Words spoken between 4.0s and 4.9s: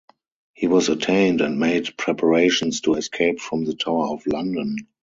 of London.